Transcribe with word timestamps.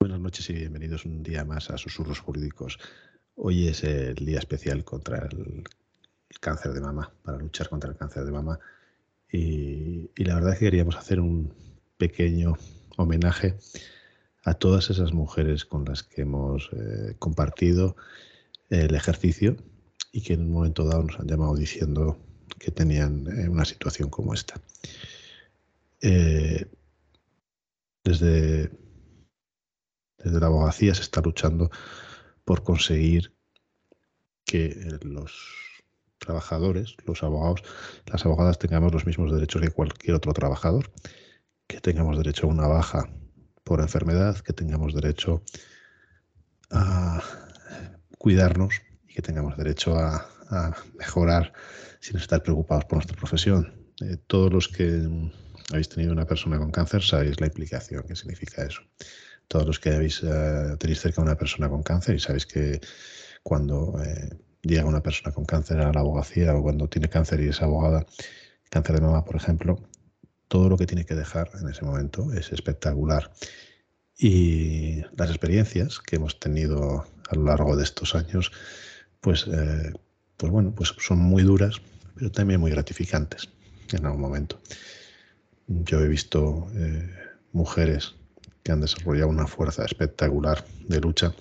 Buenas 0.00 0.18
noches 0.18 0.48
y 0.48 0.54
bienvenidos 0.54 1.04
un 1.04 1.22
día 1.22 1.44
más 1.44 1.68
a 1.68 1.76
Susurros 1.76 2.20
Jurídicos. 2.20 2.78
Hoy 3.34 3.68
es 3.68 3.84
el 3.84 4.14
día 4.14 4.38
especial 4.38 4.82
contra 4.82 5.28
el, 5.30 5.62
cáncer 6.40 6.72
de 6.72 6.80
mama, 6.80 7.12
para 7.22 7.36
luchar 7.36 7.68
contra 7.68 7.90
el 7.90 7.98
cáncer 7.98 8.24
de 8.24 8.32
mama. 8.32 8.58
Y, 9.30 10.08
la 10.24 10.36
verdad 10.36 10.54
es 10.54 10.58
que 10.58 10.64
queríamos 10.64 10.96
hacer 10.96 11.20
un 11.20 11.52
pequeño 11.98 12.56
homenaje 12.96 13.58
a 14.42 14.54
todas 14.54 14.88
esas 14.88 15.12
mujeres 15.12 15.66
con 15.66 15.84
las 15.84 16.02
que 16.02 16.22
hemos 16.22 16.70
eh, 16.72 17.14
compartido 17.18 17.94
el 18.70 18.94
ejercicio 18.94 19.58
y 20.12 20.22
que 20.22 20.32
en 20.32 20.44
un 20.46 20.52
momento 20.52 20.86
dado 20.86 21.02
nos 21.02 21.20
han 21.20 21.28
llamado 21.28 21.54
diciendo 21.56 22.16
que 22.58 22.70
tenían 22.70 23.26
eh, 23.26 23.50
una 23.50 23.66
situación 23.66 24.08
como 24.08 24.32
esta. 24.32 24.54
Eh, 26.00 26.64
desde, 28.02 28.70
desde 30.22 30.40
la 30.40 30.46
abogacía 30.46 30.94
se 30.94 31.02
está 31.02 31.20
luchando 31.20 31.70
por 32.44 32.62
conseguir 32.62 33.32
que 34.44 34.98
los 35.02 35.32
trabajadores, 36.18 36.96
los 37.06 37.22
abogados, 37.22 37.62
las 38.06 38.24
abogadas 38.24 38.58
tengamos 38.58 38.92
los 38.92 39.06
mismos 39.06 39.32
derechos 39.32 39.62
que 39.62 39.70
cualquier 39.70 40.16
otro 40.16 40.32
trabajador, 40.32 40.90
que 41.66 41.80
tengamos 41.80 42.16
derecho 42.16 42.46
a 42.46 42.50
una 42.50 42.66
baja 42.66 43.08
por 43.64 43.80
enfermedad, 43.80 44.38
que 44.38 44.52
tengamos 44.52 44.94
derecho 44.94 45.42
a 46.70 47.22
cuidarnos 48.18 48.74
y 49.08 49.14
que 49.14 49.22
tengamos 49.22 49.56
derecho 49.56 49.96
a, 49.96 50.26
mejorar 50.98 51.52
sin 52.00 52.16
estar 52.16 52.42
preocupados 52.42 52.84
por 52.86 52.96
nuestra 52.96 53.16
profesión. 53.16 53.72
Eh, 54.00 54.16
todos 54.26 54.52
los 54.52 54.66
que 54.66 55.08
habéis 55.70 55.88
tenido 55.88 56.12
una 56.12 56.26
persona 56.26 56.58
con 56.58 56.72
cáncer 56.72 57.02
sabéis 57.04 57.40
la 57.40 57.46
implicación 57.46 58.02
que 58.02 58.16
significa 58.16 58.64
eso. 58.64 58.80
Todos 59.50 59.66
los 59.66 59.80
que 59.80 59.90
habéis, 59.90 60.22
uh, 60.22 60.76
tenéis 60.78 61.00
cerca 61.00 61.20
una 61.20 61.34
persona 61.34 61.68
con 61.68 61.82
cáncer 61.82 62.14
y 62.14 62.20
sabéis 62.20 62.46
que 62.46 62.80
cuando 63.42 64.00
eh, 64.00 64.30
llega 64.62 64.84
una 64.84 65.02
persona 65.02 65.34
con 65.34 65.44
cáncer 65.44 65.80
a 65.80 65.92
la 65.92 65.98
abogacía 65.98 66.54
o 66.54 66.62
cuando 66.62 66.86
tiene 66.86 67.08
cáncer 67.08 67.40
y 67.40 67.48
es 67.48 67.60
abogada, 67.60 68.06
cáncer 68.70 68.94
de 68.94 69.00
mama, 69.00 69.24
por 69.24 69.34
ejemplo, 69.34 69.80
todo 70.46 70.68
lo 70.68 70.76
que 70.76 70.86
tiene 70.86 71.04
que 71.04 71.16
dejar 71.16 71.50
en 71.60 71.68
ese 71.68 71.84
momento 71.84 72.32
es 72.32 72.52
espectacular. 72.52 73.32
Y 74.16 75.02
las 75.16 75.30
experiencias 75.30 75.98
que 75.98 76.14
hemos 76.14 76.38
tenido 76.38 77.04
a 77.28 77.34
lo 77.34 77.42
largo 77.42 77.74
de 77.74 77.82
estos 77.82 78.14
años, 78.14 78.52
pues, 79.20 79.48
eh, 79.48 79.92
pues 80.36 80.52
bueno, 80.52 80.72
pues 80.76 80.94
son 81.00 81.18
muy 81.18 81.42
duras, 81.42 81.82
pero 82.14 82.30
también 82.30 82.60
muy 82.60 82.70
gratificantes 82.70 83.48
en 83.92 84.06
algún 84.06 84.20
momento. 84.20 84.60
Yo 85.66 85.98
he 85.98 86.06
visto 86.06 86.70
eh, 86.76 87.10
mujeres 87.50 88.14
han 88.70 88.80
desarrollado 88.80 89.28
una 89.28 89.46
fuerza 89.46 89.84
espectacular 89.84 90.64
de 90.88 91.00
lucha 91.00 91.34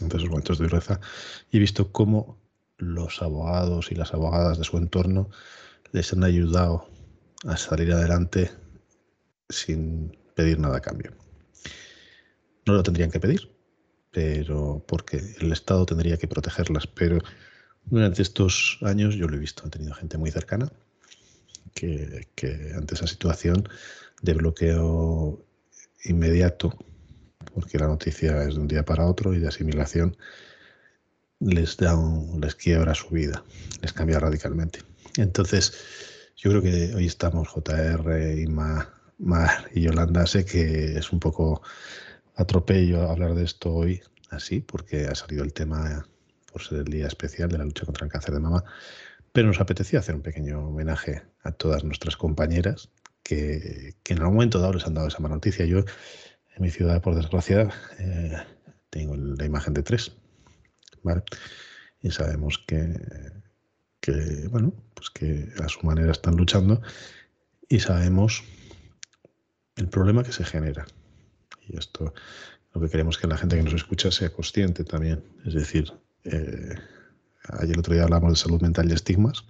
entre 0.00 0.18
esos 0.18 0.30
momentos 0.30 0.58
de 0.58 0.66
dureza 0.68 1.00
y 1.50 1.56
he 1.56 1.60
visto 1.60 1.92
cómo 1.92 2.38
los 2.78 3.22
abogados 3.22 3.90
y 3.90 3.94
las 3.94 4.12
abogadas 4.12 4.58
de 4.58 4.64
su 4.64 4.76
entorno 4.76 5.30
les 5.92 6.12
han 6.12 6.24
ayudado 6.24 6.88
a 7.44 7.56
salir 7.56 7.92
adelante 7.92 8.50
sin 9.48 10.16
pedir 10.34 10.58
nada 10.58 10.78
a 10.78 10.80
cambio. 10.80 11.12
No 12.66 12.74
lo 12.74 12.82
tendrían 12.82 13.10
que 13.10 13.20
pedir, 13.20 13.50
pero 14.10 14.84
porque 14.86 15.22
el 15.40 15.52
Estado 15.52 15.86
tendría 15.86 16.16
que 16.16 16.28
protegerlas. 16.28 16.86
Pero 16.86 17.18
durante 17.84 18.22
estos 18.22 18.78
años 18.82 19.14
yo 19.14 19.28
lo 19.28 19.36
he 19.36 19.40
visto, 19.40 19.66
he 19.66 19.70
tenido 19.70 19.94
gente 19.94 20.18
muy 20.18 20.30
cercana 20.30 20.70
que 21.74 22.72
ante 22.74 22.94
esa 22.94 23.06
situación 23.06 23.68
de 24.22 24.32
bloqueo 24.32 25.44
inmediato, 26.08 26.76
porque 27.54 27.78
la 27.78 27.86
noticia 27.86 28.42
es 28.42 28.54
de 28.54 28.60
un 28.60 28.68
día 28.68 28.84
para 28.84 29.06
otro 29.06 29.34
y 29.34 29.38
de 29.38 29.48
asimilación, 29.48 30.16
les 31.40 31.76
da 31.76 31.96
un, 31.96 32.40
les 32.40 32.54
quiebra 32.54 32.94
su 32.94 33.08
vida, 33.10 33.44
les 33.82 33.92
cambia 33.92 34.18
radicalmente. 34.18 34.80
Entonces, 35.16 35.72
yo 36.36 36.50
creo 36.50 36.62
que 36.62 36.94
hoy 36.94 37.06
estamos 37.06 37.48
JR 37.48 38.38
y 38.38 38.46
Mar, 38.46 39.70
y 39.74 39.82
Yolanda. 39.82 40.26
Sé 40.26 40.44
que 40.44 40.98
es 40.98 41.12
un 41.12 41.20
poco 41.20 41.62
atropello 42.34 43.10
hablar 43.10 43.34
de 43.34 43.44
esto 43.44 43.72
hoy 43.72 44.02
así, 44.30 44.60
porque 44.60 45.06
ha 45.06 45.14
salido 45.14 45.44
el 45.44 45.52
tema 45.52 46.06
por 46.52 46.62
ser 46.62 46.78
el 46.78 46.84
día 46.84 47.06
especial 47.06 47.48
de 47.48 47.58
la 47.58 47.64
lucha 47.64 47.84
contra 47.84 48.04
el 48.04 48.12
cáncer 48.12 48.34
de 48.34 48.40
mama, 48.40 48.64
pero 49.32 49.48
nos 49.48 49.60
apetecía 49.60 49.98
hacer 49.98 50.14
un 50.14 50.22
pequeño 50.22 50.68
homenaje 50.68 51.22
a 51.42 51.52
todas 51.52 51.84
nuestras 51.84 52.16
compañeras 52.16 52.90
que, 53.26 53.94
en 54.04 54.18
algún 54.18 54.34
momento 54.34 54.60
dado 54.60 54.74
les 54.74 54.86
han 54.86 54.94
dado 54.94 55.08
esa 55.08 55.20
mala 55.20 55.34
noticia. 55.34 55.66
Yo, 55.66 55.78
en 55.78 56.62
mi 56.62 56.70
ciudad, 56.70 57.02
por 57.02 57.14
desgracia, 57.14 57.70
eh, 57.98 58.36
tengo 58.90 59.16
la 59.16 59.44
imagen 59.44 59.74
de 59.74 59.82
tres, 59.82 60.12
¿vale? 61.02 61.22
Y 62.00 62.10
sabemos 62.10 62.58
que 62.66 62.94
bueno, 64.50 64.72
pues 64.94 65.10
que 65.10 65.48
a 65.62 65.68
su 65.68 65.84
manera 65.86 66.12
están 66.12 66.36
luchando 66.36 66.80
y 67.68 67.80
sabemos 67.80 68.44
el 69.76 69.88
problema 69.88 70.22
que 70.22 70.32
se 70.32 70.44
genera. 70.44 70.86
Y 71.68 71.76
esto 71.76 72.14
lo 72.72 72.80
que 72.80 72.90
queremos 72.90 73.18
que 73.18 73.26
la 73.26 73.36
gente 73.36 73.56
que 73.56 73.62
nos 73.62 73.74
escucha 73.74 74.10
sea 74.10 74.30
consciente 74.30 74.84
también. 74.84 75.24
Es 75.44 75.54
decir, 75.54 75.92
eh, 76.24 76.74
ayer 77.48 77.72
el 77.72 77.78
otro 77.80 77.94
día 77.94 78.04
hablamos 78.04 78.32
de 78.32 78.36
salud 78.36 78.60
mental 78.60 78.90
y 78.90 78.94
estigmas, 78.94 79.44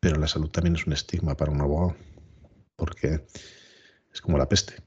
pero 0.00 0.16
la 0.18 0.28
salud 0.28 0.50
también 0.50 0.76
es 0.76 0.86
un 0.86 0.92
estigma 0.92 1.36
para 1.36 1.52
un 1.52 1.60
abogado, 1.60 1.96
porque 2.76 3.26
es 4.12 4.20
como 4.20 4.38
la 4.38 4.48
peste. 4.48 4.82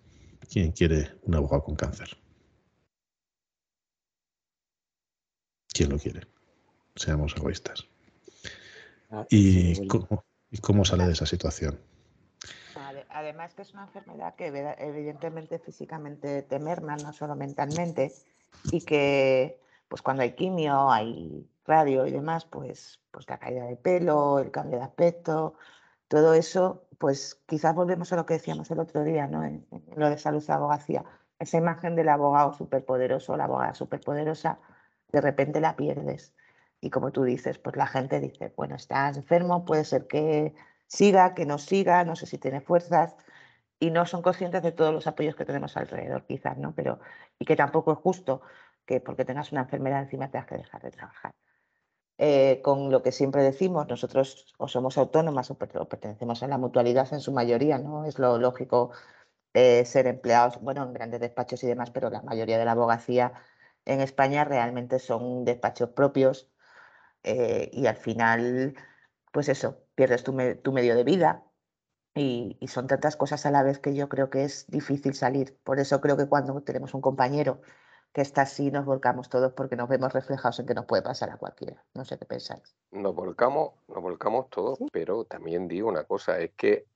¿Quién 0.52 0.72
quiere 0.72 1.12
un 1.24 1.36
abogado 1.36 1.64
con 1.64 1.75
cáncer? 1.75 2.18
¿Quién 5.72 5.92
lo 5.92 6.00
quiere? 6.00 6.22
Seamos 6.96 7.36
egoístas. 7.38 7.88
Ah, 9.12 9.25
¿Y, 9.30 9.88
cómo, 9.88 10.86
sale 10.86 11.06
de 11.06 11.14
esa 11.14 11.26
situación? 11.26 11.80
Además 13.09 13.53
que 13.53 13.64
es 13.64 13.74
una 13.74 13.84
enfermedad 13.84 14.36
que 14.36 14.47
evidentemente 14.47 15.59
físicamente 15.59 16.44
te 16.44 16.59
merma, 16.59 16.96
no 16.96 17.12
solo 17.12 17.36
mentalmente, 17.36 18.14
y 18.72 18.81
que 18.81 19.59
pues 19.88 20.02
cuando 20.02 20.24
hay 20.24 20.34
quimio, 20.34 20.91
hay 20.91 21.47
radio 21.69 22.06
y 22.07 22.12
demás, 22.12 22.46
pues, 22.46 23.00
pues 23.12 23.30
la 23.30 23.38
caída 23.38 23.66
de 23.66 23.78
pelo, 23.78 24.40
el 24.40 24.52
cambio 24.52 24.80
de 24.80 24.85
aspecto, 24.85 25.56
todo 26.09 26.34
eso, 26.34 26.88
pues 26.97 27.41
quizás 27.46 27.75
volvemos 27.75 28.12
a 28.12 28.16
lo 28.18 28.25
que 28.25 28.34
decíamos 28.35 28.72
el 28.72 28.80
otro 28.80 29.03
día, 29.03 29.28
¿no? 29.28 29.46
En, 29.46 29.66
lo 29.96 30.09
de 30.09 30.18
salud 30.18 30.44
y 30.46 30.52
abogacía. 30.52 31.06
Esa 31.40 31.58
imagen 31.58 31.96
del 31.96 32.09
abogado 32.09 32.53
superpoderoso, 32.53 33.38
la 33.38 33.46
abogada 33.46 33.74
superpoderosa, 33.75 34.59
de 35.12 35.22
repente 35.22 35.62
la 35.62 35.75
pierdes. 35.75 36.34
Y 36.81 36.90
como 36.90 37.12
tú 37.12 37.24
dices, 37.24 37.59
pues 37.59 37.75
la 37.75 37.88
gente 37.88 38.19
dice, 38.19 38.53
bueno, 38.58 38.75
estás 38.75 39.18
enfermo, 39.18 39.66
puede 39.66 39.85
ser 39.85 40.08
que 40.08 40.56
siga, 40.88 41.35
que 41.35 41.46
no 41.46 41.58
siga, 41.59 42.03
no 42.06 42.16
sé 42.16 42.25
si 42.25 42.38
tiene 42.40 42.62
fuerzas, 42.62 43.16
y 43.79 43.91
no 43.91 44.06
son 44.06 44.22
conscientes 44.22 44.63
de 44.63 44.72
todos 44.72 44.94
los 44.94 45.08
apoyos 45.08 45.35
que 45.35 45.46
tenemos 45.46 45.78
alrededor, 45.78 46.25
quizás, 46.25 46.58
¿no? 46.58 46.74
Pero, 46.75 47.00
y 47.38 47.46
que 47.46 47.55
tampoco 47.55 47.93
es 47.93 47.99
justo 47.99 48.41
que 48.85 48.99
porque 48.99 49.26
tengas 49.26 49.52
una 49.52 49.61
enfermedad 49.61 50.02
encima 50.02 50.32
tengas 50.32 50.47
que 50.47 50.58
dejar 50.58 50.82
de 50.82 50.91
trabajar. 50.91 51.32
Eh, 52.21 52.61
con 52.61 52.91
lo 52.91 53.01
que 53.01 53.13
siempre 53.13 53.43
decimos, 53.43 53.87
nosotros 53.87 54.53
o 54.57 54.67
somos 54.67 54.97
autónomas 54.97 55.51
o 55.51 55.57
pertenecemos 55.57 56.43
a 56.43 56.47
la 56.47 56.57
mutualidad 56.57 57.07
en 57.13 57.21
su 57.21 57.31
mayoría, 57.31 57.77
¿no? 57.79 58.03
Es 58.05 58.19
lo 58.19 58.37
lógico 58.37 58.91
eh, 59.53 59.85
ser 59.85 60.07
empleados, 60.07 60.59
bueno, 60.61 60.83
en 60.83 60.93
grandes 60.93 61.21
despachos 61.21 61.63
y 61.63 61.67
demás, 61.67 61.91
pero 61.91 62.09
la 62.09 62.21
mayoría 62.21 62.57
de 62.59 62.66
la 62.66 62.73
abogacía 62.73 63.33
en 63.85 64.01
España 64.01 64.43
realmente 64.45 64.99
son 64.99 65.45
despachos 65.45 65.91
propios 65.91 66.51
eh, 67.23 67.69
y 67.73 67.87
al 67.87 67.97
final, 67.97 68.75
pues 69.31 69.49
eso, 69.49 69.83
pierdes 69.95 70.23
tu, 70.23 70.33
medio 70.33 70.95
de 70.95 71.03
vida 71.03 71.45
y, 72.16 72.57
son 72.67 72.87
tantas 72.87 73.16
cosas 73.17 73.45
a 73.45 73.51
la 73.51 73.63
vez 73.63 73.79
que 73.79 73.95
yo 73.95 74.09
creo 74.09 74.29
que 74.29 74.43
es 74.43 74.67
difícil 74.67 75.13
salir. 75.16 75.57
Por 75.63 75.79
eso 75.79 76.01
creo 76.01 76.17
que 76.17 76.27
cuando 76.27 76.61
tenemos 76.63 76.93
un 76.93 77.01
compañero 77.01 77.61
que 78.19 78.23
está 78.23 78.41
así, 78.41 78.69
nos 78.69 78.83
volcamos 78.83 79.29
todos 79.29 79.53
porque 79.53 79.77
nos 79.77 79.87
vemos 79.87 80.11
reflejados 80.11 80.59
en 80.59 80.66
que 80.66 80.73
nos 80.73 80.85
puede 80.85 81.01
pasar 81.01 81.29
a 81.29 81.37
cualquiera. 81.37 81.81
No 81.93 82.03
sé 82.03 82.17
qué 82.17 82.25
pensáis. 82.25 82.75
Nos 82.91 83.16
volcamos, 83.16 83.75
nos 83.87 84.03
volcamos 84.03 84.49
todos, 84.49 84.77
pero 84.91 85.23
también 85.23 85.69
digo 85.69 85.87
una 85.87 86.03
cosa, 86.03 86.37
es 86.37 86.51
que 86.57 86.87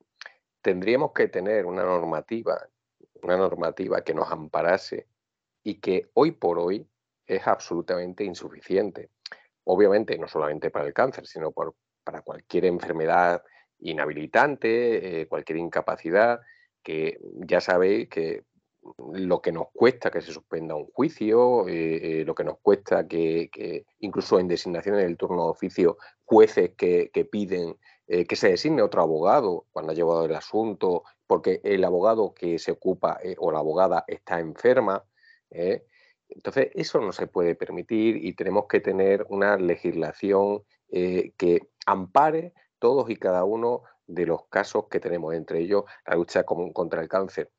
tendríamos 0.60 1.12
que 1.12 1.28
tener 1.28 1.64
una 1.64 1.82
normativa 1.82 2.68
una 3.22 3.38
normativa 3.38 4.02
que 4.02 4.12
nos 4.12 4.30
amparase 4.30 5.06
y 5.62 5.80
que 5.80 6.10
hoy 6.12 6.32
por 6.32 6.58
hoy 6.58 6.86
es 7.26 7.46
absolutamente 7.46 8.22
insuficiente. 8.22 9.08
Obviamente, 9.64 10.18
no 10.18 10.28
solamente 10.28 10.70
para 10.70 10.86
el 10.86 10.92
cáncer, 10.92 11.26
sino 11.26 11.52
para 11.52 12.20
cualquier 12.20 12.66
enfermedad 12.66 13.42
inhabilitante, 13.78 15.22
eh, 15.22 15.26
cualquier 15.26 15.56
incapacidad, 15.56 16.42
que 16.82 17.18
ya 17.46 17.62
sabéis 17.62 18.10
que 18.10 18.44
lo 19.14 19.40
que 19.40 19.52
nos 19.52 19.68
cuesta 19.72 20.10
que 20.10 20.20
se 20.20 20.32
suspenda 20.32 20.74
un 20.74 20.86
juicio, 20.86 21.68
eh, 21.68 22.20
eh, 22.20 22.24
lo 22.24 22.34
que 22.34 22.44
nos 22.44 22.58
cuesta 22.58 23.06
que, 23.06 23.84
incluso 24.00 24.38
en 24.38 24.48
designaciones 24.48 25.02
del 25.02 25.16
turno 25.16 25.44
de 25.44 25.50
oficio, 25.50 25.96
jueces 26.24 26.72
que, 26.76 27.10
piden 27.30 27.76
que 28.06 28.36
se 28.36 28.50
designe 28.50 28.82
otro 28.82 29.00
abogado 29.00 29.66
cuando 29.72 29.92
ha 29.92 29.94
llevado 29.94 30.26
el 30.26 30.34
asunto, 30.34 31.04
porque 31.26 31.60
el 31.64 31.84
abogado 31.84 32.34
que 32.34 32.58
se 32.58 32.72
ocupa 32.72 33.18
o 33.38 33.50
la 33.50 33.60
abogada 33.60 34.04
está 34.06 34.40
enferma. 34.40 35.04
Entonces, 36.28 36.70
eso 36.74 37.00
no 37.00 37.12
se 37.12 37.26
puede 37.26 37.54
permitir 37.54 38.16
y 38.16 38.34
tenemos 38.34 38.66
que 38.66 38.80
tener 38.80 39.24
una 39.30 39.56
legislación 39.56 40.64
que 40.90 41.60
ampare 41.86 42.52
todos 42.78 43.08
y 43.08 43.16
cada 43.16 43.44
uno 43.44 43.82
de 44.06 44.26
los 44.26 44.46
casos 44.48 44.88
que 44.90 45.00
tenemos, 45.00 45.34
entre 45.34 45.60
ellos 45.60 45.84
la 46.06 46.16
lucha 46.16 46.44
contra 46.44 47.00
el 47.00 47.08
cáncer. 47.08 47.50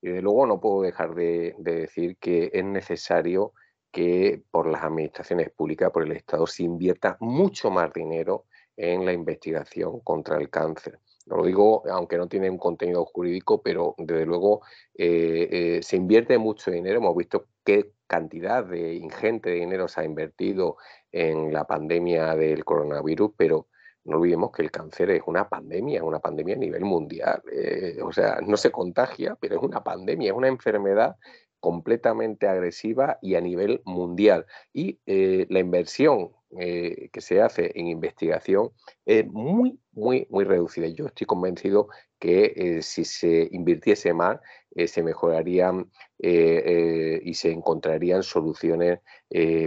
Y 0.00 0.10
de 0.10 0.22
luego 0.22 0.46
no 0.46 0.60
puedo 0.60 0.82
dejar 0.82 1.14
de, 1.14 1.54
decir 1.58 2.16
que 2.18 2.50
es 2.52 2.64
necesario 2.64 3.52
que 3.90 4.42
por 4.50 4.68
las 4.68 4.82
administraciones 4.82 5.50
públicas, 5.50 5.90
por 5.90 6.04
el 6.04 6.12
Estado, 6.12 6.46
se 6.46 6.62
invierta 6.62 7.16
mucho 7.20 7.70
más 7.70 7.92
dinero 7.92 8.44
en 8.76 9.04
la 9.04 9.12
investigación 9.12 10.00
contra 10.00 10.36
el 10.36 10.50
cáncer. 10.50 11.00
Lo 11.26 11.44
digo, 11.44 11.82
aunque 11.90 12.16
no 12.16 12.28
tiene 12.28 12.48
un 12.48 12.58
contenido 12.58 13.04
jurídico, 13.04 13.60
pero 13.60 13.94
desde 13.98 14.24
luego 14.24 14.62
eh, 14.94 15.48
eh, 15.50 15.82
se 15.82 15.96
invierte 15.96 16.38
mucho 16.38 16.70
dinero. 16.70 16.98
Hemos 16.98 17.16
visto 17.16 17.48
qué 17.64 17.92
cantidad 18.06 18.64
de 18.64 18.94
ingente 18.94 19.50
de 19.50 19.56
dinero 19.56 19.88
se 19.88 20.00
ha 20.00 20.04
invertido 20.04 20.76
en 21.12 21.52
la 21.52 21.64
pandemia 21.64 22.34
del 22.34 22.64
coronavirus, 22.64 23.32
pero 23.36 23.66
no 24.04 24.16
olvidemos 24.16 24.50
que 24.52 24.62
el 24.62 24.70
cáncer 24.70 25.10
es 25.10 25.22
una 25.26 25.48
pandemia, 25.48 26.02
una 26.02 26.18
pandemia 26.18 26.54
a 26.54 26.58
nivel 26.58 26.84
mundial. 26.84 27.42
Eh, 27.52 27.98
o 28.02 28.12
sea, 28.12 28.40
no 28.46 28.56
se 28.56 28.70
contagia, 28.70 29.36
pero 29.40 29.56
es 29.56 29.62
una 29.62 29.84
pandemia, 29.84 30.30
es 30.30 30.36
una 30.36 30.48
enfermedad 30.48 31.16
completamente 31.60 32.46
agresiva 32.46 33.18
y 33.20 33.34
a 33.34 33.40
nivel 33.40 33.82
mundial. 33.84 34.46
Y 34.72 35.00
eh, 35.06 35.46
la 35.50 35.58
inversión 35.58 36.32
eh, 36.58 37.10
que 37.12 37.20
se 37.20 37.42
hace 37.42 37.72
en 37.74 37.88
investigación 37.88 38.70
es 39.04 39.26
muy, 39.26 39.78
muy, 39.92 40.26
muy 40.30 40.44
reducida. 40.44 40.86
Yo 40.86 41.06
estoy 41.06 41.26
convencido 41.26 41.88
que 42.18 42.80
si 42.82 43.04
se 43.04 43.48
invirtiese 43.52 44.12
más, 44.14 44.40
se 44.86 45.02
mejorarían 45.02 45.90
y 46.18 47.34
se 47.34 47.52
encontrarían 47.52 48.24
soluciones 48.24 49.00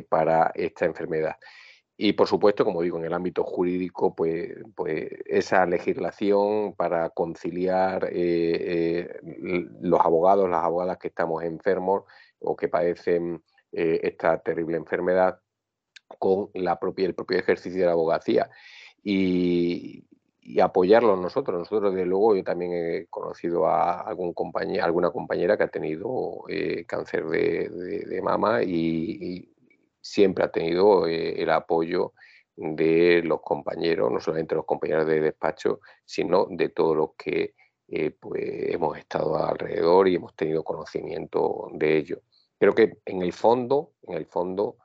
para 0.10 0.52
esta 0.56 0.86
enfermedad. 0.86 1.36
Y 2.04 2.14
por 2.14 2.28
supuesto, 2.28 2.66
como 2.66 2.82
digo, 2.82 2.98
en 2.98 3.06
el 3.06 3.14
ámbito 3.14 3.44
jurídico, 3.44 4.16
pues, 4.16 4.56
pues 4.74 5.08
esa 5.24 5.68
legislación 5.68 6.74
para 6.74 7.12
conciliar 7.12 8.06
eh, 8.06 9.12
eh, 9.14 9.20
los 9.82 10.00
abogados, 10.00 10.50
las 10.50 10.64
abogadas 10.64 10.98
que 10.98 11.10
estamos 11.10 11.44
enfermos 11.44 12.06
o 12.40 12.56
que 12.56 12.70
padecen 12.70 13.44
eh, 13.72 14.00
esta 14.02 14.40
terrible 14.42 14.78
enfermedad 14.78 15.42
con 16.18 16.50
la 16.56 16.80
propia, 16.80 17.06
el 17.06 17.14
propio 17.14 17.38
ejercicio 17.38 17.82
de 17.82 17.86
la 17.86 17.92
abogacía. 17.92 18.50
Y, 19.04 20.04
apoyarlos 20.60 21.20
nosotros. 21.20 21.60
Nosotros, 21.60 21.94
desde 21.94 22.08
luego, 22.08 22.36
yo 22.36 22.44
también 22.44 22.74
he 22.74 23.06
conocido 23.12 23.68
a 23.68 24.02
algún 24.02 24.34
compañero, 24.34 24.84
alguna 24.84 25.12
compañera 25.12 25.56
que 25.56 25.64
ha 25.64 25.68
tenido 25.68 26.46
cáncer 26.88 27.26
de, 27.28 28.20
mama 28.24 28.64
y, 28.64 29.51
siempre 30.02 30.44
ha 30.44 30.52
tenido 30.52 31.08
eh, 31.08 31.42
el 31.42 31.50
apoyo 31.52 32.14
de 32.56 33.22
los 33.24 33.42
compañeros, 33.42 34.12
no 34.12 34.20
solamente 34.20 34.56
los 34.56 34.66
compañeros 34.66 35.08
de 35.08 35.22
despacho, 35.22 35.80
sino 36.04 36.48
de 36.50 36.70
todos 36.70 36.98
los 36.98 37.10
que 37.18 37.56
eh, 37.88 38.12
pues, 38.12 38.44
hemos 38.46 38.98
estado 38.98 39.38
alrededor 39.38 40.08
y 40.08 40.16
hemos 40.16 40.36
tenido 40.36 40.64
conocimiento 40.64 41.70
de 41.74 41.98
ello. 41.98 42.22
Creo 42.60 42.74
que 42.74 43.00
en 43.06 43.22
el 43.22 43.34
fondo, 43.34 43.94
en 44.04 44.18
el 44.18 44.26
fondo, 44.26 44.78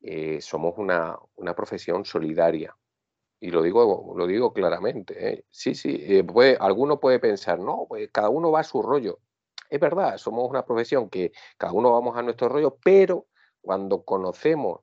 eh, 0.00 0.40
somos 0.40 0.74
una, 0.76 1.18
profesión 1.56 2.04
solidaria. 2.04 2.76
Y 3.40 3.50
lo 3.50 3.62
digo, 3.62 4.14
lo 4.16 4.26
digo 4.26 4.52
claramente. 4.52 5.44
Sí, 5.50 5.74
sí, 5.74 6.22
puede, 6.22 6.56
alguno 6.58 7.00
puede 7.00 7.18
pensar, 7.18 7.58
no, 7.58 7.86
pues 7.88 8.10
cada 8.12 8.30
uno 8.30 8.50
va 8.50 8.60
a 8.60 8.64
su 8.64 8.82
rollo. 8.82 9.20
Es 9.68 9.80
verdad, 9.80 10.18
somos 10.18 10.48
una 10.48 10.64
profesión 10.64 11.10
que 11.10 11.32
cada 11.56 11.72
uno 11.72 11.92
vamos 11.92 12.16
a 12.16 12.22
nuestro 12.22 12.48
rollo, 12.48 12.78
pero 12.82 13.26
cuando 13.64 14.04
conocemos, 14.04 14.80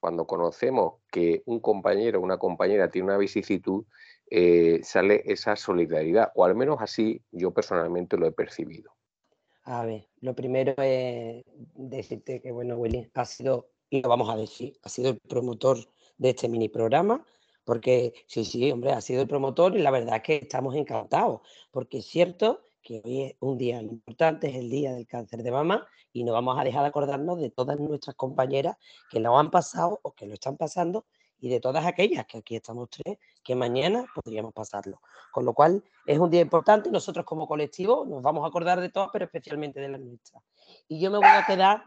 cuando 0.00 0.26
conocemos 0.26 0.94
que 1.10 1.42
un 1.46 1.60
compañero 1.60 2.18
o 2.18 2.22
una 2.22 2.36
compañera 2.36 2.90
tiene 2.90 3.06
una 3.06 3.16
vicisitud, 3.16 3.84
eh, 4.28 4.80
sale 4.82 5.22
esa 5.26 5.54
solidaridad, 5.56 6.32
o 6.34 6.44
al 6.44 6.54
menos 6.54 6.78
así 6.80 7.22
yo 7.30 7.52
personalmente 7.52 8.16
lo 8.16 8.26
he 8.26 8.32
percibido. 8.32 8.92
A 9.62 9.84
ver, 9.86 10.08
lo 10.20 10.34
primero 10.34 10.74
es 10.78 11.44
decirte 11.74 12.42
que, 12.42 12.52
bueno, 12.52 12.76
Willy, 12.76 13.10
ha 13.14 13.24
sido, 13.24 13.70
y 13.88 14.02
lo 14.02 14.08
vamos 14.08 14.28
a 14.28 14.36
decir, 14.36 14.76
ha 14.82 14.88
sido 14.88 15.10
el 15.10 15.18
promotor 15.20 15.78
de 16.18 16.30
este 16.30 16.48
mini 16.48 16.68
programa, 16.68 17.24
porque 17.64 18.12
sí, 18.26 18.44
sí, 18.44 18.70
hombre, 18.70 18.92
ha 18.92 19.00
sido 19.00 19.22
el 19.22 19.28
promotor 19.28 19.74
y 19.76 19.80
la 19.80 19.90
verdad 19.90 20.16
es 20.16 20.22
que 20.22 20.36
estamos 20.36 20.74
encantados, 20.74 21.40
porque 21.70 21.98
es 21.98 22.06
cierto 22.06 22.60
que 22.84 23.00
hoy 23.02 23.22
es 23.22 23.36
un 23.40 23.56
día 23.56 23.80
importante, 23.80 24.48
es 24.48 24.56
el 24.56 24.70
día 24.70 24.92
del 24.92 25.06
cáncer 25.06 25.42
de 25.42 25.50
mama 25.50 25.88
y 26.12 26.22
no 26.22 26.32
vamos 26.34 26.56
a 26.58 26.62
dejar 26.62 26.82
de 26.82 26.88
acordarnos 26.88 27.40
de 27.40 27.50
todas 27.50 27.80
nuestras 27.80 28.14
compañeras 28.14 28.76
que 29.10 29.18
lo 29.18 29.36
han 29.38 29.50
pasado 29.50 29.98
o 30.02 30.12
que 30.12 30.26
lo 30.26 30.34
están 30.34 30.56
pasando 30.56 31.06
y 31.40 31.48
de 31.48 31.60
todas 31.60 31.84
aquellas, 31.84 32.26
que 32.26 32.38
aquí 32.38 32.56
estamos 32.56 32.88
tres, 32.90 33.18
que 33.42 33.54
mañana 33.54 34.06
podríamos 34.14 34.52
pasarlo. 34.52 35.00
Con 35.32 35.44
lo 35.44 35.54
cual 35.54 35.82
es 36.06 36.18
un 36.18 36.30
día 36.30 36.42
importante 36.42 36.90
nosotros 36.90 37.24
como 37.24 37.48
colectivo 37.48 38.04
nos 38.06 38.22
vamos 38.22 38.44
a 38.44 38.48
acordar 38.48 38.80
de 38.80 38.90
todas, 38.90 39.10
pero 39.12 39.24
especialmente 39.24 39.80
de 39.80 39.88
las 39.88 40.00
nuestras. 40.00 40.42
Y 40.86 41.00
yo 41.00 41.10
me 41.10 41.18
voy 41.18 41.26
a 41.26 41.44
quedar 41.46 41.84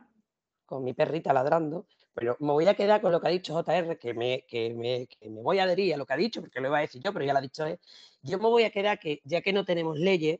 con 0.65 0.83
mi 0.83 0.93
perrita 0.93 1.31
ladrando, 1.31 1.87
pero 2.13 2.35
me 2.39 2.51
voy 2.51 2.67
a 2.67 2.73
quedar 2.73 2.99
con 3.01 3.11
lo 3.11 3.21
que 3.21 3.27
ha 3.27 3.31
dicho 3.31 3.53
JR, 3.53 3.97
que 3.97 4.13
me, 4.13 4.43
que 4.47 4.73
me, 4.73 5.07
que 5.07 5.29
me 5.29 5.41
voy 5.41 5.59
a 5.59 5.63
adherir 5.63 5.93
a 5.93 5.97
lo 5.97 6.05
que 6.05 6.13
ha 6.13 6.17
dicho, 6.17 6.41
porque 6.41 6.59
lo 6.59 6.67
iba 6.67 6.79
a 6.79 6.81
decir 6.81 7.01
yo, 7.03 7.13
pero 7.13 7.23
ya 7.23 7.33
lo 7.33 7.39
ha 7.39 7.43
dicho 7.43 7.65
él. 7.65 7.79
Yo 8.23 8.39
me 8.39 8.47
voy 8.47 8.63
a 8.63 8.71
quedar 8.71 8.99
que, 8.99 9.21
ya 9.23 9.41
que 9.41 9.53
no 9.53 9.65
tenemos 9.65 9.97
leyes, 9.97 10.39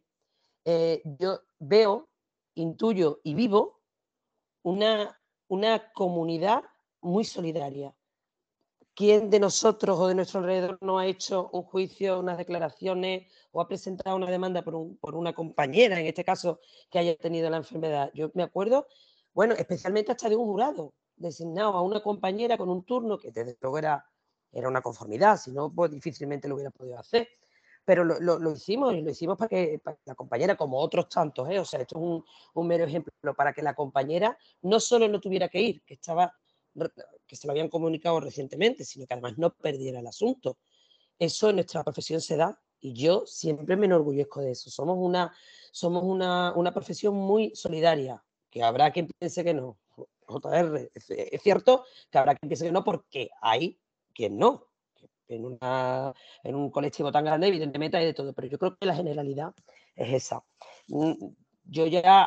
eh, 0.69 1.02
yo 1.18 1.40
veo, 1.60 2.10
intuyo 2.54 3.22
y 3.24 3.36
vivo 3.36 3.80
una, 4.64 5.18
una 5.48 5.94
comunidad 5.94 6.62
muy 7.00 7.24
solidaria. 7.24 7.95
¿Quién 8.94 9.30
de 9.30 9.40
nosotros 9.40 9.97
o 9.97 10.07
de 10.07 10.16
nuestro 10.16 10.42
alrededor 10.42 10.78
no 10.81 11.00
ha 11.00 11.06
hecho 11.06 11.50
un 11.54 11.64
juicio, 11.64 12.19
unas 12.19 12.38
declaraciones 12.38 13.31
o 13.52 13.62
ha 13.62 13.68
presentado 13.69 14.18
una 14.18 14.30
demanda 14.30 14.62
por, 14.62 14.97
por, 15.00 15.16
una 15.16 15.33
compañera, 15.33 16.02
en 16.02 16.06
este 16.06 16.26
caso, 16.26 16.59
que 16.90 17.00
haya 17.00 17.16
tenido 17.16 17.50
la 17.50 17.57
enfermedad? 17.57 18.12
Yo 18.14 18.30
me 18.33 18.44
acuerdo, 18.44 18.88
bueno, 19.33 19.54
especialmente 19.54 20.12
hasta 20.12 20.28
de 20.28 20.36
un 20.36 20.47
jurado 20.47 20.94
designado 21.16 21.76
a 21.76 21.81
una 21.81 22.04
compañera 22.04 22.57
con 22.57 22.69
un 22.69 22.83
turno 22.83 23.18
que 23.18 23.31
desde 23.31 23.56
luego 23.62 23.78
era, 23.78 24.06
era 24.52 24.68
una 24.68 24.81
conformidad, 24.81 25.38
si 25.38 25.54
no, 25.54 25.74
pues 25.74 25.92
difícilmente 25.92 26.50
lo 26.50 26.56
hubiera 26.56 26.71
podido 26.71 27.00
hacer 27.00 27.30
pero 27.88 28.04
lo, 28.04 28.52
hicimos 28.52 28.94
y 28.96 29.02
lo 29.02 29.12
hicimos 29.12 29.38
para 29.38 29.48
que, 29.48 29.82
la 30.04 30.14
compañera, 30.14 30.58
como 30.58 30.78
otros 30.78 31.08
tantos, 31.08 31.50
¿eh? 31.50 31.58
o 31.58 31.64
sea, 31.64 31.80
esto 31.80 31.96
es 31.96 32.22
un, 32.54 32.68
mero 32.68 32.84
ejemplo, 32.84 33.34
para 33.34 33.54
que 33.54 33.62
la 33.62 33.76
compañera 33.76 34.38
no 34.64 34.82
solo 34.82 35.08
no 35.08 35.22
tuviera 35.22 35.48
que 35.48 35.62
ir, 35.62 35.82
que 35.84 35.94
estaba 35.94 36.34
que 37.26 37.36
se 37.38 37.48
lo 37.48 37.52
habían 37.52 37.70
comunicado 37.70 38.20
recientemente, 38.20 38.84
sino 38.84 39.08
que 39.08 39.14
además 39.14 39.38
no 39.38 39.54
perdiera 39.54 40.02
el 40.02 40.08
asunto. 40.08 40.58
Eso 41.18 41.50
en 41.50 41.56
nuestra 41.56 41.82
profesión 41.82 42.20
se 42.20 42.36
da 42.36 42.60
y 42.82 42.92
yo 42.92 43.26
siempre 43.26 43.78
me 43.78 43.86
enorgullezco 43.86 44.42
de 44.42 44.52
eso. 44.52 44.70
Somos 44.70 44.98
una, 45.00 45.34
somos 45.72 46.04
una, 46.04 46.52
una 46.58 46.74
profesión 46.74 47.16
muy 47.16 47.56
solidaria, 47.56 48.22
que 48.52 48.64
habrá 48.64 48.92
quien 48.92 49.08
piense 49.18 49.46
que 49.46 49.54
no. 49.54 49.78
JR, 50.28 50.92
es 50.94 51.42
cierto 51.42 51.86
que 52.12 52.18
habrá 52.18 52.36
quien 52.36 52.50
piense 52.50 52.66
que 52.66 52.72
no 52.74 52.84
porque 52.84 53.30
hay 53.42 53.80
quien 54.14 54.38
no 54.38 54.68
en, 55.28 55.46
una, 55.46 56.14
en 56.44 56.56
un 56.56 56.72
colectivo 56.72 57.12
tan 57.12 57.26
grande, 57.26 57.48
evidentemente 57.48 57.98
hay 57.98 58.06
de 58.06 58.14
todo, 58.14 58.34
pero 58.34 58.48
yo 58.48 58.57
creo 58.57 58.78
que 58.78 58.86
la 58.86 58.96
generalidad 58.96 59.54
es 59.96 60.14
esa. 60.26 60.44
Mm, 60.88 61.14
yo 61.69 61.86
ya 61.86 62.26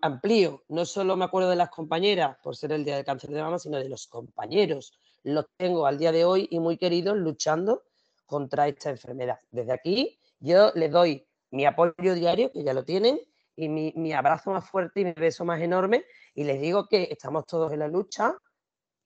amplío, 0.00 0.64
no 0.68 0.84
solo 0.84 1.16
me 1.16 1.24
acuerdo 1.24 1.50
de 1.50 1.56
las 1.56 1.70
compañeras 1.70 2.36
por 2.42 2.56
ser 2.56 2.72
el 2.72 2.84
día 2.84 2.96
de 2.96 3.04
cáncer 3.04 3.30
de 3.30 3.42
mama, 3.42 3.58
sino 3.58 3.78
de 3.78 3.88
los 3.88 4.08
compañeros. 4.08 4.98
Los 5.22 5.46
tengo 5.56 5.86
al 5.86 5.98
día 5.98 6.10
de 6.10 6.24
hoy 6.24 6.48
y 6.50 6.58
muy 6.58 6.76
queridos 6.76 7.16
luchando 7.16 7.84
contra 8.26 8.66
esta 8.66 8.90
enfermedad. 8.90 9.38
Desde 9.50 9.72
aquí 9.72 10.18
yo 10.40 10.72
les 10.74 10.90
doy 10.90 11.24
mi 11.50 11.64
apoyo 11.64 12.14
diario, 12.14 12.50
que 12.50 12.64
ya 12.64 12.74
lo 12.74 12.84
tienen, 12.84 13.20
y 13.54 13.68
mi, 13.68 13.92
mi, 13.94 14.12
abrazo 14.12 14.50
más 14.50 14.68
fuerte 14.68 15.00
y 15.00 15.04
mi 15.04 15.12
beso 15.12 15.44
más 15.44 15.60
enorme. 15.60 16.04
Y 16.34 16.44
les 16.44 16.60
digo 16.60 16.88
que 16.88 17.08
estamos 17.10 17.46
todos 17.46 17.72
en 17.72 17.80
la 17.80 17.88
lucha 17.88 18.34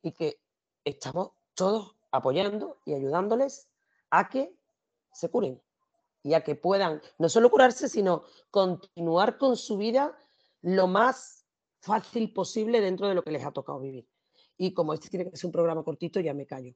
y 0.02 0.12
que 0.12 0.38
estamos 0.84 1.32
todos 1.54 1.95
apoyando 2.16 2.78
y 2.84 2.94
ayudándoles 2.94 3.68
a 4.10 4.28
que 4.28 4.54
se 5.12 5.30
curen 5.30 5.60
y 6.22 6.34
a 6.34 6.42
que 6.42 6.54
puedan 6.54 7.00
no 7.18 7.28
solo 7.28 7.50
curarse, 7.50 7.88
sino 7.88 8.24
continuar 8.50 9.38
con 9.38 9.56
su 9.56 9.76
vida 9.76 10.16
lo 10.62 10.86
más 10.88 11.46
fácil 11.80 12.32
posible 12.32 12.80
dentro 12.80 13.08
de 13.08 13.14
lo 13.14 13.22
que 13.22 13.30
les 13.30 13.44
ha 13.44 13.52
tocado 13.52 13.80
vivir. 13.80 14.08
Y 14.58 14.72
como 14.72 14.92
este 14.92 15.08
tiene 15.08 15.30
que 15.30 15.36
ser 15.36 15.46
un 15.46 15.52
programa 15.52 15.84
cortito, 15.84 16.18
ya 16.18 16.34
me 16.34 16.46
callo. 16.46 16.74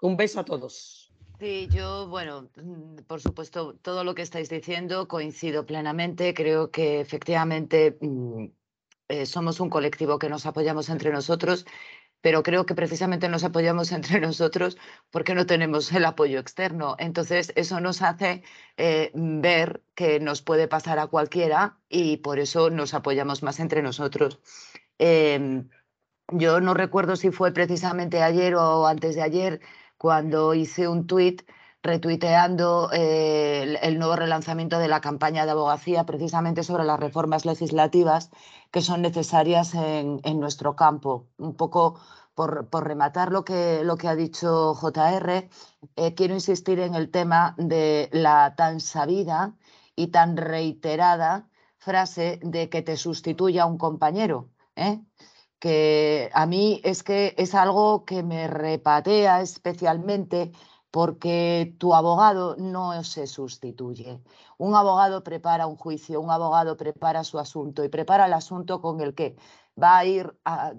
Un 0.00 0.16
beso 0.16 0.40
a 0.40 0.44
todos. 0.44 1.10
Sí, 1.40 1.68
yo, 1.72 2.06
bueno, 2.08 2.50
mm, 2.56 2.98
por 3.06 3.20
supuesto, 3.20 3.74
todo 3.82 4.04
lo 4.04 4.14
que 4.14 4.22
estáis 4.22 4.48
diciendo 4.48 5.08
coincido 5.08 5.66
plenamente. 5.66 6.32
Creo 6.32 6.70
que 6.70 7.00
efectivamente 7.00 7.98
mm, 8.00 8.44
eh, 9.08 9.26
somos 9.26 9.60
un 9.60 9.70
colectivo 9.70 10.18
que 10.18 10.28
nos 10.28 10.46
apoyamos 10.46 10.88
entre 10.88 11.10
nosotros, 11.10 11.66
pero 12.24 12.42
creo 12.42 12.64
que 12.64 12.74
precisamente 12.74 13.28
nos 13.28 13.44
apoyamos 13.44 13.92
entre 13.98 14.18
nosotros 14.18 14.78
porque 15.10 15.34
no 15.34 15.44
tenemos 15.44 15.92
el 15.92 16.06
apoyo 16.06 16.40
externo. 16.40 16.96
Entonces, 16.98 17.52
eso 17.54 17.80
nos 17.80 18.00
hace 18.00 18.42
eh, 18.78 19.10
ver 19.14 19.82
que 19.94 20.20
nos 20.20 20.40
puede 20.40 20.66
pasar 20.66 20.98
a 20.98 21.06
cualquiera 21.08 21.76
y 21.90 22.16
por 22.16 22.38
eso 22.38 22.70
nos 22.70 22.94
apoyamos 22.94 23.42
más 23.42 23.60
entre 23.60 23.82
nosotros. 23.82 24.40
Em, 24.96 25.68
yo 26.28 26.62
no 26.62 26.72
recuerdo 26.72 27.16
si 27.16 27.30
fue 27.30 27.52
precisamente 27.52 28.22
ayer 28.22 28.54
o 28.54 28.86
antes 28.86 29.16
de 29.16 29.22
ayer 29.22 29.60
cuando 29.98 30.54
hice 30.54 30.88
un 30.88 31.06
tuit 31.06 31.42
retuiteando 31.84 32.88
eh, 32.92 33.78
el, 33.82 33.98
nuevo 33.98 34.16
relanzamiento 34.16 34.78
de 34.78 34.88
la 34.88 35.02
campaña 35.02 35.44
de 35.44 35.52
abogacía 35.52 36.04
precisamente 36.04 36.62
sobre 36.62 36.84
las 36.84 36.98
reformas 36.98 37.44
legislativas 37.44 38.30
que 38.72 38.80
son 38.80 39.02
necesarias 39.02 39.74
en, 39.74 40.40
nuestro 40.40 40.74
campo. 40.76 41.28
Un 41.36 41.54
poco 41.54 42.00
por, 42.34 42.66
rematar 42.72 43.30
lo 43.30 43.44
que, 43.44 43.84
lo 43.84 43.96
que 43.98 44.08
ha 44.08 44.16
dicho 44.16 44.74
JR, 44.74 45.50
eh, 45.96 46.14
quiero 46.14 46.34
insistir 46.34 46.80
en 46.80 46.94
el 46.94 47.10
tema 47.10 47.54
de 47.58 48.08
la 48.12 48.54
tan 48.56 48.80
sabida 48.80 49.54
y 49.94 50.06
tan 50.08 50.38
reiterada 50.38 51.48
frase 51.76 52.40
de 52.42 52.70
que 52.70 52.80
te 52.80 52.96
sustituya 52.96 53.66
un 53.66 53.76
compañero. 53.76 54.48
¿eh? 54.74 55.00
que 55.58 56.30
a 56.34 56.44
mí 56.44 56.80
es 56.84 57.02
que 57.02 57.34
es 57.38 57.54
algo 57.54 58.04
que 58.04 58.22
me 58.22 58.48
repatea 58.48 59.40
especialmente 59.40 60.52
porque 60.94 61.74
tu 61.76 61.92
abogado 61.92 62.54
no 62.56 63.02
se 63.02 63.26
sustituye. 63.26 64.20
Un 64.58 64.76
abogado 64.76 65.24
prepara 65.24 65.66
un 65.66 65.74
juicio, 65.74 66.20
un 66.20 66.30
abogado 66.30 66.76
prepara 66.76 67.24
su 67.24 67.40
asunto 67.40 67.82
y 67.82 67.88
prepara 67.88 68.26
el 68.26 68.32
asunto 68.32 68.80
con 68.80 69.00
el 69.00 69.12
que 69.12 69.34
va 69.76 69.98
a 69.98 70.04
ir, 70.04 70.38
a, 70.44 70.72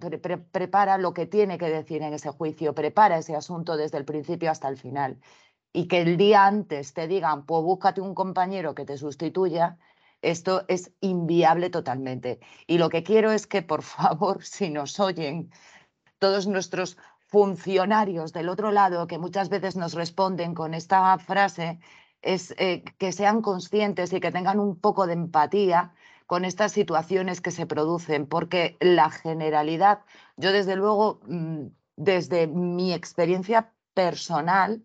prepara 0.53 0.97
lo 0.97 1.13
que 1.13 1.25
tiene 1.25 1.57
que 1.57 1.69
decir 1.69 2.01
en 2.01 2.13
ese 2.13 2.29
juicio, 2.29 2.73
prepara 2.73 3.17
ese 3.17 3.35
asunto 3.35 3.75
desde 3.75 3.97
el 3.97 4.05
principio 4.05 4.49
hasta 4.51 4.69
el 4.69 4.77
final. 4.77 5.19
Y 5.73 5.89
que 5.89 5.99
el 6.03 6.15
día 6.15 6.45
antes 6.45 6.93
te 6.93 7.09
digan, 7.09 7.45
pues 7.45 7.61
búscate 7.63 7.99
un 7.99 8.15
compañero 8.15 8.73
que 8.73 8.85
te 8.85 8.97
sustituya, 8.97 9.77
esto 10.21 10.63
es 10.69 10.93
inviable 11.01 11.69
totalmente. 11.69 12.39
Y 12.67 12.77
lo 12.77 12.87
que 12.87 13.03
quiero 13.03 13.33
es 13.33 13.47
que, 13.47 13.63
por 13.63 13.81
favor, 13.83 14.45
si 14.45 14.69
nos 14.69 14.97
oyen 14.97 15.51
todos 16.19 16.47
nuestros 16.47 16.97
funcionarios 17.35 18.31
del 18.31 18.47
otro 18.47 18.71
lado, 18.71 19.07
que 19.07 19.17
muchas 19.17 19.49
veces 19.49 19.75
nos 19.75 19.93
responden 19.93 20.53
con 20.55 20.73
esta 20.73 21.17
frase, 21.17 21.79
es 22.21 22.55
eh, 22.57 22.85
que 22.97 23.11
sean 23.11 23.41
conscientes 23.41 24.13
y 24.13 24.21
que 24.21 24.31
tengan 24.31 24.57
un 24.57 24.79
poco 24.79 25.05
de 25.05 25.15
empatía 25.15 25.93
con 26.27 26.45
estas 26.45 26.71
situaciones 26.71 27.41
que 27.41 27.51
se 27.51 27.65
producen, 27.65 28.25
porque 28.25 28.77
la 28.79 29.09
generalidad, 29.09 29.99
yo 30.37 30.53
desde 30.53 30.77
luego, 30.77 31.19
mm, 31.27 31.65
desde 31.97 32.47
mi 32.47 32.93
experiencia 32.93 33.73
personal, 33.93 34.81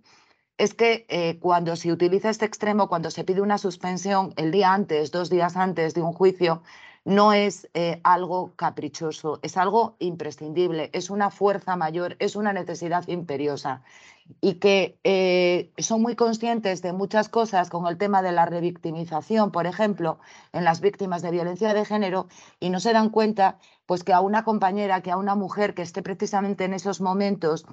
es 0.59 0.75
que 0.75 1.07
eh, 1.09 1.39
cuando 1.39 1.77
se 1.77 1.93
utiliza 1.93 2.31
este 2.31 2.47
extremo, 2.47 2.89
cuando 2.89 3.13
se 3.13 3.23
pide 3.23 3.43
una 3.43 3.59
suspensión 3.59 4.35
el 4.37 4.51
día 4.51 4.75
antes, 4.75 5.13
dos 5.13 5.31
días 5.31 5.57
antes 5.57 5.95
de 5.95 6.03
un 6.03 6.13
juicio, 6.13 6.65
no 7.05 7.33
es 7.33 7.69
eh, 7.75 8.01
algo 8.05 8.55
caprichoso, 8.57 9.39
es 9.43 9.57
algo 9.57 9.97
imprescindible, 9.99 10.91
es 10.93 11.11
una 11.11 11.31
fuerza 11.31 11.77
mayor, 11.77 12.17
es 12.19 12.37
una 12.37 12.53
necesidad 12.53 13.07
imperiosa. 13.09 13.83
Y 14.41 14.55
que 14.55 14.99
eh, 15.03 15.73
son 15.79 16.03
muy 16.03 16.15
conscientes 16.15 16.83
de 16.83 16.93
muchas 16.93 17.29
cosas 17.29 17.69
con 17.69 17.87
el 17.89 17.99
tema 17.99 18.23
de 18.23 18.33
la 18.33 18.47
revictimización, 18.47 19.51
por 19.51 19.67
ejemplo, 19.67 20.21
en 20.53 20.65
las 20.65 20.81
víctimas 20.81 21.23
de 21.23 21.33
violencia 21.33 21.75
de 21.75 21.85
género, 21.85 22.29
y 22.61 22.71
no 22.71 22.79
se 22.81 22.93
dan 22.93 23.11
cuenta 23.11 23.59
pues 23.87 24.05
que 24.05 24.13
a 24.13 24.21
una 24.21 24.45
compañera, 24.45 25.03
que 25.03 25.11
a 25.11 25.17
una 25.17 25.35
mujer 25.35 25.75
que 25.75 25.83
esté 25.83 26.03
precisamente 26.03 26.65
en 26.65 26.75
esos 26.75 27.01
momentos 27.01 27.67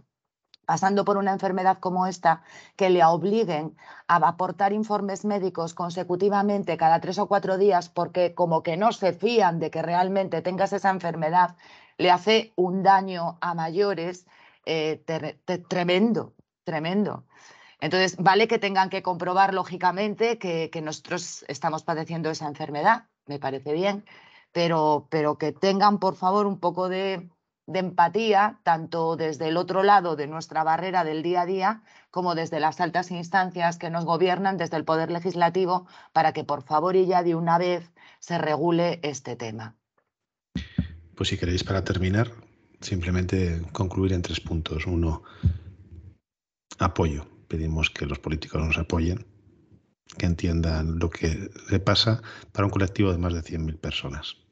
pasando 0.68 1.06
por 1.06 1.16
una 1.16 1.32
enfermedad 1.32 1.78
como 1.80 2.08
esta, 2.08 2.44
que 2.76 2.90
le 2.90 3.04
obliguen 3.06 3.78
a 4.10 4.18
aportar 4.18 4.74
informes 4.74 5.24
médicos 5.24 5.74
consecutivamente 5.74 6.76
cada 6.76 7.00
tres 7.00 7.18
o 7.20 7.28
cuatro 7.28 7.58
días 7.58 7.88
porque 7.88 8.36
como 8.36 8.64
que 8.64 8.76
no 8.76 8.92
se 8.92 9.14
fían 9.14 9.60
de 9.60 9.72
que 9.72 9.82
realmente 9.82 10.42
tengas 10.42 10.74
esa 10.74 10.90
enfermedad, 10.90 11.56
le 11.98 12.12
hace 12.12 12.52
un 12.58 12.84
daño 12.84 13.38
a 13.40 13.54
mayores 13.54 14.28
eh, 14.66 15.02
tremendo, 15.70 16.34
tremendo. 16.66 17.24
Entonces, 17.80 18.18
vale 18.18 18.50
que 18.50 18.60
tengan 18.60 18.90
que 18.90 19.02
comprobar 19.02 19.54
lógicamente 19.54 20.38
que, 20.38 20.70
que, 20.70 20.82
nosotros 20.82 21.46
estamos 21.48 21.84
padeciendo 21.84 22.30
esa 22.30 22.46
enfermedad, 22.46 23.06
me 23.26 23.40
parece 23.40 23.72
bien, 23.72 24.04
pero, 24.52 25.08
pero 25.10 25.38
que 25.38 25.54
tengan, 25.54 25.98
por 25.98 26.16
favor, 26.16 26.46
un 26.46 26.60
poco 26.60 26.90
de, 26.90 27.30
de 27.68 27.80
empatía, 27.80 28.60
tanto 28.64 29.18
desde 29.18 29.50
el 29.50 29.58
otro 29.58 29.84
lado 29.84 30.16
de 30.16 30.26
nuestra 30.26 30.64
barrera 30.64 31.04
del 31.04 31.22
día 31.22 31.42
a 31.42 31.46
día, 31.46 31.84
como 32.10 32.34
desde 32.34 32.62
las 32.62 32.80
altas 32.80 33.12
instancias 33.12 33.78
que 33.78 33.90
nos 33.90 34.06
gobiernan, 34.06 34.58
desde 34.58 34.78
el 34.78 34.86
Poder 34.86 35.12
Legislativo, 35.12 35.86
para 36.14 36.32
que 36.32 36.46
por 36.46 36.64
favor 36.64 36.96
y 36.96 37.06
ya 37.06 37.24
de 37.24 37.36
una 37.36 37.58
vez 37.58 37.92
se 38.20 38.38
regule 38.38 39.00
este 39.04 39.36
tema. 39.36 39.76
Pues 41.16 41.30
si 41.30 41.38
queréis 41.38 41.64
para 41.64 41.84
terminar, 41.84 42.32
simplemente 42.80 43.62
concluir 43.74 44.14
en 44.14 44.22
tres 44.22 44.40
puntos. 44.40 44.88
Uno, 44.88 45.24
apoyo. 46.80 47.28
Pedimos 47.50 47.90
que 47.90 48.06
los 48.06 48.20
políticos 48.20 48.62
nos 48.62 48.78
apoyen, 48.78 49.26
que 50.18 50.26
entiendan 50.26 51.00
lo 51.00 51.10
que 51.10 51.50
le 51.70 51.80
pasa 51.80 52.22
para 52.52 52.66
un 52.66 52.72
colectivo 52.72 53.12
de 53.12 53.18
más 53.18 53.34
de 53.34 53.42
100.000 53.42 53.78
personas 53.78 54.47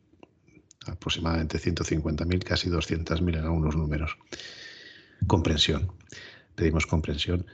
aproximadamente 0.85 1.59
150.000, 1.59 2.43
casi 2.43 2.69
200.000 2.69 3.37
en 3.37 3.45
algunos 3.45 3.75
números. 3.75 4.17
Comprensión. 5.27 5.91
Pedimos 6.55 6.85
comprensión 6.85 7.45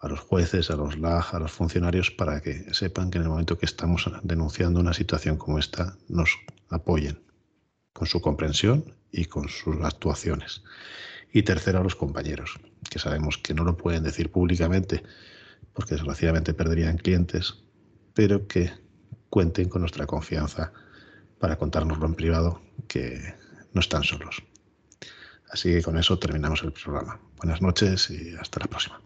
a 0.00 0.08
los 0.08 0.20
jueces, 0.20 0.70
a 0.70 0.76
los 0.76 0.98
LAG, 0.98 1.34
a 1.34 1.38
los 1.40 1.52
funcionarios, 1.52 2.10
para 2.10 2.40
que 2.40 2.72
sepan 2.72 3.10
que 3.10 3.18
en 3.18 3.24
el 3.24 3.30
momento 3.30 3.58
que 3.58 3.66
estamos 3.66 4.10
denunciando 4.22 4.80
una 4.80 4.92
situación 4.92 5.36
como 5.36 5.58
esta, 5.58 5.96
nos 6.08 6.30
apoyen 6.68 7.20
con 7.92 8.06
su 8.06 8.20
comprensión 8.20 8.94
y 9.10 9.24
con 9.24 9.48
sus 9.48 9.76
actuaciones. 9.82 10.62
Y 11.32 11.42
tercero, 11.42 11.80
a 11.80 11.82
los 11.82 11.96
compañeros, 11.96 12.58
que 12.88 12.98
sabemos 12.98 13.38
que 13.38 13.54
no 13.54 13.64
lo 13.64 13.76
pueden 13.76 14.04
decir 14.04 14.30
públicamente, 14.30 15.02
porque 15.72 15.94
desgraciadamente 15.94 16.54
perderían 16.54 16.96
clientes, 16.96 17.56
pero 18.14 18.46
que 18.46 18.72
cuenten 19.28 19.68
con 19.68 19.82
nuestra 19.82 20.06
confianza 20.06 20.72
para 21.38 21.56
contárnoslo 21.56 22.06
en 22.06 22.14
privado, 22.14 22.60
que 22.86 23.34
no 23.72 23.80
están 23.80 24.04
solos. 24.04 24.42
Así 25.50 25.70
que 25.70 25.82
con 25.82 25.98
eso 25.98 26.18
terminamos 26.18 26.62
el 26.62 26.72
programa. 26.72 27.20
Buenas 27.36 27.62
noches 27.62 28.10
y 28.10 28.34
hasta 28.36 28.60
la 28.60 28.66
próxima. 28.66 29.00